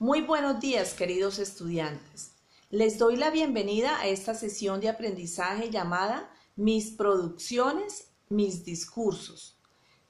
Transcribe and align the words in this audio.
Muy 0.00 0.20
buenos 0.20 0.60
días, 0.60 0.94
queridos 0.94 1.40
estudiantes. 1.40 2.30
Les 2.70 2.98
doy 2.98 3.16
la 3.16 3.30
bienvenida 3.30 3.98
a 3.98 4.06
esta 4.06 4.32
sesión 4.32 4.80
de 4.80 4.88
aprendizaje 4.88 5.70
llamada 5.70 6.30
Mis 6.54 6.92
producciones, 6.92 8.12
mis 8.28 8.64
discursos. 8.64 9.58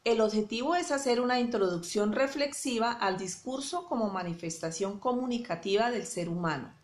El 0.04 0.20
objetivo 0.20 0.74
es 0.74 0.92
hacer 0.92 1.22
una 1.22 1.40
introducción 1.40 2.12
reflexiva 2.12 2.92
al 2.92 3.16
discurso 3.16 3.86
como 3.86 4.10
manifestación 4.10 4.98
comunicativa 4.98 5.90
del 5.90 6.04
ser 6.04 6.28
humano. 6.28 6.74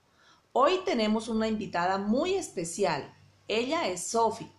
Hoy 0.55 0.79
tenemos 0.87 1.29
una 1.29 1.47
invitada 1.47 1.99
muy 1.99 2.33
especial. 2.37 3.15
Ella 3.49 3.87
es 3.87 4.07
Sophie. 4.07 4.51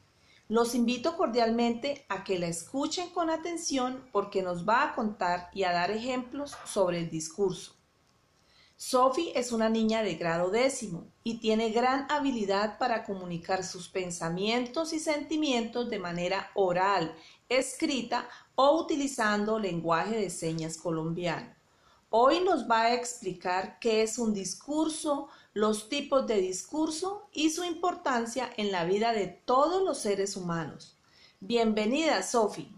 Los 0.49 0.75
invito 0.75 1.17
cordialmente 1.17 2.05
a 2.09 2.23
que 2.23 2.37
la 2.37 2.45
escuchen 2.45 3.09
con 3.09 3.31
atención 3.31 4.07
porque 4.11 4.43
nos 4.43 4.69
va 4.69 4.83
a 4.83 4.93
contar 4.93 5.49
y 5.51 5.63
a 5.63 5.71
dar 5.71 5.89
ejemplos 5.89 6.55
sobre 6.63 6.99
el 6.99 7.09
discurso. 7.09 7.74
Sophie 8.77 9.31
es 9.35 9.53
una 9.53 9.69
niña 9.69 10.03
de 10.03 10.15
grado 10.15 10.49
décimo 10.49 11.07
y 11.23 11.39
tiene 11.39 11.69
gran 11.69 12.11
habilidad 12.11 12.77
para 12.77 13.05
comunicar 13.05 13.63
sus 13.63 13.87
pensamientos 13.87 14.91
y 14.91 14.99
sentimientos 14.99 15.89
de 15.89 15.97
manera 15.97 16.51
oral, 16.55 17.15
escrita 17.47 18.27
o 18.55 18.81
utilizando 18.81 19.59
lenguaje 19.59 20.17
de 20.17 20.29
señas 20.29 20.75
colombiano. 20.75 21.55
Hoy 22.09 22.41
nos 22.41 22.69
va 22.69 22.83
a 22.83 22.93
explicar 22.93 23.79
qué 23.79 24.03
es 24.03 24.19
un 24.19 24.33
discurso, 24.33 25.29
los 25.53 25.87
tipos 25.87 26.27
de 26.27 26.41
discurso 26.41 27.29
y 27.31 27.51
su 27.51 27.63
importancia 27.63 28.49
en 28.57 28.73
la 28.73 28.83
vida 28.83 29.13
de 29.13 29.27
todos 29.27 29.83
los 29.83 29.99
seres 29.99 30.35
humanos. 30.35 30.97
Bienvenida, 31.39 32.21
Sophie. 32.23 32.75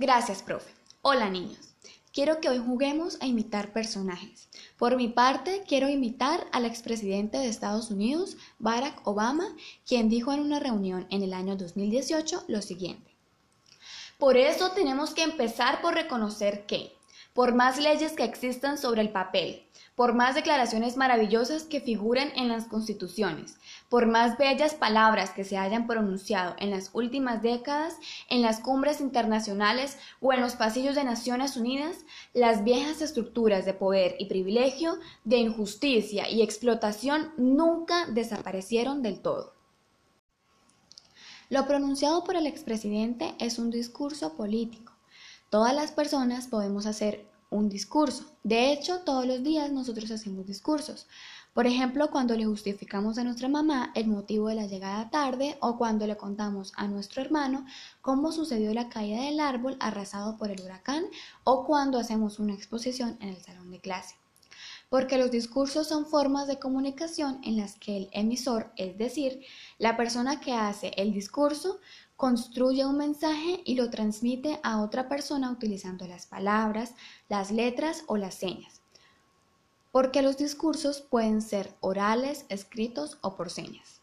Gracias, 0.00 0.44
profe. 0.44 0.70
Hola, 1.02 1.28
niños. 1.28 1.74
Quiero 2.12 2.40
que 2.40 2.48
hoy 2.48 2.58
juguemos 2.58 3.18
a 3.20 3.26
imitar 3.26 3.72
personajes. 3.72 4.48
Por 4.76 4.96
mi 4.96 5.08
parte, 5.08 5.64
quiero 5.66 5.88
imitar 5.88 6.46
al 6.52 6.66
expresidente 6.66 7.36
de 7.36 7.48
Estados 7.48 7.90
Unidos, 7.90 8.36
Barack 8.60 9.04
Obama, 9.08 9.56
quien 9.84 10.08
dijo 10.08 10.32
en 10.32 10.38
una 10.38 10.60
reunión 10.60 11.08
en 11.10 11.24
el 11.24 11.32
año 11.32 11.56
2018 11.56 12.44
lo 12.46 12.62
siguiente. 12.62 13.16
Por 14.18 14.36
eso 14.36 14.70
tenemos 14.70 15.14
que 15.14 15.24
empezar 15.24 15.80
por 15.80 15.94
reconocer 15.94 16.64
que, 16.66 16.92
por 17.38 17.54
más 17.54 17.78
leyes 17.78 18.14
que 18.14 18.24
existan 18.24 18.78
sobre 18.78 19.00
el 19.00 19.10
papel, 19.10 19.62
por 19.94 20.12
más 20.12 20.34
declaraciones 20.34 20.96
maravillosas 20.96 21.62
que 21.62 21.80
figuren 21.80 22.32
en 22.34 22.48
las 22.48 22.64
constituciones, 22.64 23.58
por 23.88 24.08
más 24.08 24.36
bellas 24.38 24.74
palabras 24.74 25.30
que 25.30 25.44
se 25.44 25.56
hayan 25.56 25.86
pronunciado 25.86 26.56
en 26.58 26.72
las 26.72 26.90
últimas 26.94 27.40
décadas 27.40 27.94
en 28.28 28.42
las 28.42 28.58
cumbres 28.58 29.00
internacionales 29.00 29.98
o 30.20 30.32
en 30.32 30.40
los 30.40 30.56
pasillos 30.56 30.96
de 30.96 31.04
Naciones 31.04 31.56
Unidas, 31.56 31.98
las 32.34 32.64
viejas 32.64 33.02
estructuras 33.02 33.64
de 33.64 33.74
poder 33.74 34.16
y 34.18 34.26
privilegio, 34.26 34.98
de 35.22 35.36
injusticia 35.36 36.28
y 36.28 36.42
explotación 36.42 37.34
nunca 37.36 38.06
desaparecieron 38.06 39.00
del 39.00 39.20
todo. 39.20 39.54
Lo 41.50 41.68
pronunciado 41.68 42.24
por 42.24 42.34
el 42.34 42.48
expresidente 42.48 43.36
es 43.38 43.60
un 43.60 43.70
discurso 43.70 44.34
político. 44.34 44.87
Todas 45.50 45.74
las 45.74 45.92
personas 45.92 46.46
podemos 46.46 46.84
hacer 46.84 47.26
un 47.48 47.70
discurso. 47.70 48.24
De 48.44 48.70
hecho, 48.70 49.00
todos 49.00 49.26
los 49.26 49.42
días 49.42 49.72
nosotros 49.72 50.10
hacemos 50.10 50.46
discursos. 50.46 51.06
Por 51.54 51.66
ejemplo, 51.66 52.10
cuando 52.10 52.36
le 52.36 52.44
justificamos 52.44 53.16
a 53.16 53.24
nuestra 53.24 53.48
mamá 53.48 53.90
el 53.94 54.08
motivo 54.08 54.48
de 54.48 54.56
la 54.56 54.66
llegada 54.66 55.08
tarde 55.08 55.56
o 55.60 55.78
cuando 55.78 56.06
le 56.06 56.18
contamos 56.18 56.72
a 56.76 56.86
nuestro 56.86 57.22
hermano 57.22 57.64
cómo 58.02 58.30
sucedió 58.30 58.74
la 58.74 58.90
caída 58.90 59.22
del 59.22 59.40
árbol 59.40 59.78
arrasado 59.80 60.36
por 60.36 60.50
el 60.50 60.60
huracán 60.60 61.06
o 61.44 61.64
cuando 61.64 61.98
hacemos 61.98 62.38
una 62.38 62.52
exposición 62.52 63.16
en 63.20 63.30
el 63.30 63.42
salón 63.42 63.70
de 63.70 63.80
clase. 63.80 64.16
Porque 64.88 65.18
los 65.18 65.30
discursos 65.30 65.86
son 65.86 66.06
formas 66.06 66.46
de 66.46 66.58
comunicación 66.58 67.40
en 67.44 67.56
las 67.58 67.76
que 67.78 67.96
el 67.96 68.08
emisor, 68.12 68.72
es 68.76 68.96
decir, 68.96 69.44
la 69.76 69.96
persona 69.96 70.40
que 70.40 70.54
hace 70.54 70.92
el 70.96 71.12
discurso, 71.12 71.78
construye 72.16 72.84
un 72.84 72.96
mensaje 72.96 73.62
y 73.64 73.74
lo 73.74 73.90
transmite 73.90 74.58
a 74.62 74.80
otra 74.82 75.08
persona 75.08 75.50
utilizando 75.50 76.06
las 76.06 76.26
palabras, 76.26 76.94
las 77.28 77.50
letras 77.50 78.02
o 78.06 78.16
las 78.16 78.34
señas. 78.34 78.80
Porque 79.92 80.22
los 80.22 80.36
discursos 80.36 81.00
pueden 81.00 81.42
ser 81.42 81.76
orales, 81.80 82.46
escritos 82.48 83.18
o 83.20 83.36
por 83.36 83.50
señas. 83.50 84.00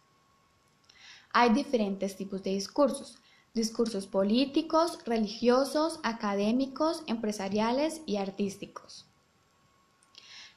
Hay 1.33 1.49
diferentes 1.49 2.15
tipos 2.15 2.43
de 2.43 2.51
discursos. 2.51 3.17
Discursos 3.53 4.07
políticos, 4.07 4.99
religiosos, 5.05 5.99
académicos, 6.03 7.03
empresariales 7.07 8.01
y 8.05 8.15
artísticos. 8.15 9.05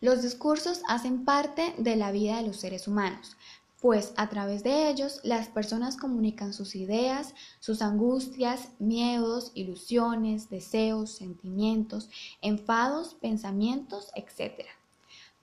Los 0.01 0.23
discursos 0.23 0.83
hacen 0.87 1.25
parte 1.25 1.75
de 1.77 1.97
la 1.97 2.13
vida 2.13 2.37
de 2.37 2.47
los 2.47 2.59
seres 2.59 2.87
humanos, 2.87 3.37
pues 3.81 4.13
a 4.17 4.29
través 4.29 4.63
de 4.63 4.89
ellos 4.89 5.21
las 5.25 5.49
personas 5.49 5.97
comunican 5.97 6.53
sus 6.53 6.77
ideas, 6.77 7.35
sus 7.59 7.83
angustias, 7.83 8.69
miedos, 8.79 9.51
ilusiones, 9.55 10.51
deseos, 10.51 11.11
sentimientos, 11.11 12.11
enfados, 12.43 13.15
pensamientos, 13.15 14.13
etc. 14.15 14.67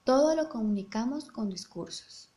Todo 0.04 0.34
lo 0.34 0.48
comunicamos 0.48 1.26
con 1.26 1.50
discursos. 1.50 2.30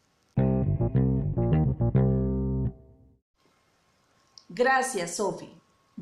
Gracias, 4.49 5.15
Sophie. 5.15 5.58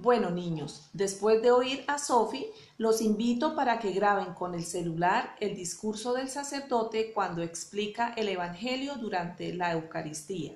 Bueno, 0.08 0.30
niños, 0.32 0.88
después 0.94 1.42
de 1.42 1.52
oír 1.52 1.84
a 1.88 1.98
Sophie, 1.98 2.50
los 2.78 3.02
invito 3.02 3.58
para 3.58 3.78
que 3.78 3.92
graben 3.92 4.34
con 4.36 4.56
el 4.56 4.64
celular 4.64 5.36
el 5.42 5.54
discurso 5.54 6.14
del 6.14 6.30
sacerdote 6.30 7.12
cuando 7.12 7.42
explica 7.42 8.14
el 8.16 8.30
Evangelio 8.30 8.96
durante 8.96 9.54
la 9.54 9.74
Eucaristía 9.74 10.54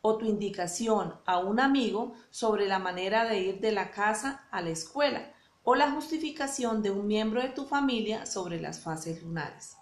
o 0.00 0.16
tu 0.16 0.24
indicación 0.24 1.16
a 1.26 1.38
un 1.38 1.60
amigo 1.60 2.14
sobre 2.30 2.66
la 2.66 2.78
manera 2.78 3.26
de 3.26 3.40
ir 3.40 3.60
de 3.60 3.72
la 3.72 3.90
casa 3.90 4.48
a 4.50 4.62
la 4.62 4.70
escuela 4.70 5.34
o 5.64 5.74
la 5.74 5.90
justificación 5.90 6.82
de 6.82 6.90
un 6.90 7.06
miembro 7.06 7.42
de 7.42 7.50
tu 7.50 7.66
familia 7.66 8.24
sobre 8.24 8.58
las 8.58 8.80
fases 8.80 9.22
lunares. 9.22 9.76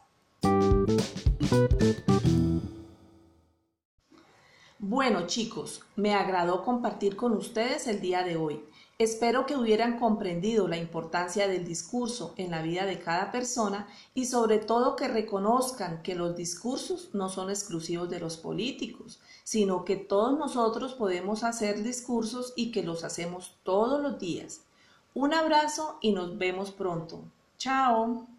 Bueno 4.81 5.29
chicos, 5.29 5.81
me 5.95 6.13
agradó 6.13 6.65
compartir 6.65 7.15
con 7.15 7.35
ustedes 7.35 7.87
el 7.87 8.01
día 8.01 8.25
de 8.25 8.35
hoy. 8.35 8.65
Espero 9.03 9.47
que 9.47 9.57
hubieran 9.57 9.99
comprendido 9.99 10.69
la 10.69 10.77
importancia 10.77 11.49
del 11.49 11.65
discurso 11.65 12.35
en 12.37 12.53
la 12.53 12.63
vida 12.63 12.87
de 12.87 13.01
cada 13.01 13.33
persona 13.33 13.89
y 14.15 14.27
sobre 14.27 14.59
todo 14.59 14.95
que 14.95 15.09
reconozcan 15.09 16.05
que 16.05 16.15
los 16.15 16.37
discursos 16.37 17.11
no 17.13 17.29
son 17.29 17.51
exclusivos 17.51 18.09
de 18.09 18.21
los 18.21 18.37
políticos, 18.37 19.21
sino 19.43 19.85
que 19.85 19.97
todos 19.97 20.39
nosotros 20.39 20.95
podemos 20.95 21.43
hacer 21.43 21.83
discursos 21.83 22.53
y 22.55 22.71
que 22.71 22.85
los 22.85 23.03
hacemos 23.03 23.57
todos 23.65 24.01
los 24.01 24.21
días. 24.21 24.61
Un 25.15 25.35
abrazo 25.35 25.99
y 26.01 26.13
nos 26.13 26.39
vemos 26.39 26.71
pronto. 26.71 27.25
Chao. 27.59 28.32